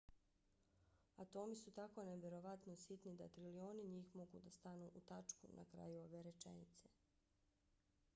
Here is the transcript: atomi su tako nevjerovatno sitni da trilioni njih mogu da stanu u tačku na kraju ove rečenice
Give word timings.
atomi 1.23 1.55
su 1.63 1.71
tako 1.79 2.03
nevjerovatno 2.07 2.75
sitni 2.77 3.13
da 3.19 3.27
trilioni 3.27 3.83
njih 3.91 4.15
mogu 4.15 4.39
da 4.47 4.53
stanu 4.57 4.89
u 4.95 4.99
tačku 5.01 5.53
na 5.57 5.65
kraju 5.75 6.01
ove 6.03 6.23
rečenice 6.31 6.89